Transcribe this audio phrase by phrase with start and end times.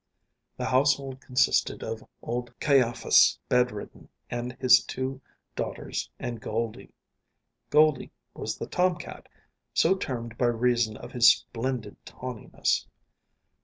[0.57, 5.21] The household consisted of old Caiaphas, bedridden, and his two
[5.55, 6.95] daughters and Goldie.
[7.69, 9.29] Goldie was the tomcat,
[9.75, 12.87] so termed by reason of his splendid tawniness.